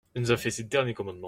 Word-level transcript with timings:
Elle 0.15 0.21
nous 0.23 0.31
a 0.31 0.37
fait 0.37 0.49
ses 0.51 0.63
derniers 0.63 0.93
commandements. 0.95 1.19